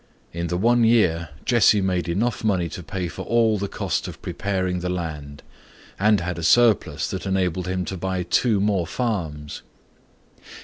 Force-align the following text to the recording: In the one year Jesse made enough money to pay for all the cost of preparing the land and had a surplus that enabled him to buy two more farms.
In 0.33 0.47
the 0.47 0.57
one 0.57 0.83
year 0.83 1.29
Jesse 1.45 1.79
made 1.79 2.09
enough 2.09 2.43
money 2.43 2.69
to 2.69 2.81
pay 2.81 3.07
for 3.07 3.21
all 3.21 3.59
the 3.59 3.67
cost 3.67 4.07
of 4.07 4.19
preparing 4.23 4.79
the 4.79 4.89
land 4.89 5.43
and 5.99 6.19
had 6.21 6.39
a 6.39 6.43
surplus 6.43 7.07
that 7.11 7.27
enabled 7.27 7.67
him 7.67 7.85
to 7.85 7.97
buy 7.97 8.23
two 8.23 8.59
more 8.59 8.87
farms. 8.87 9.61